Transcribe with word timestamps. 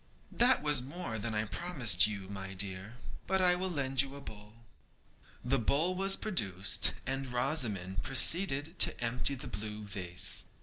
'That 0.31 0.63
was 0.63 0.81
more 0.81 1.19
than 1.19 1.35
I 1.35 1.45
promised 1.45 2.07
you, 2.07 2.21
my 2.27 2.55
dear, 2.55 2.95
but 3.27 3.39
I 3.39 3.53
will 3.53 3.69
lend 3.69 4.01
you 4.01 4.15
a 4.15 4.19
bowl.' 4.19 4.65
The 5.45 5.59
bowl 5.59 5.93
was 5.93 6.15
produced, 6.17 6.95
and 7.05 7.31
Rosamond 7.31 8.01
proceeded 8.01 8.79
to 8.79 8.99
empty 8.99 9.35
the 9.35 9.47
blue 9.47 9.83
vase. 9.85 10.45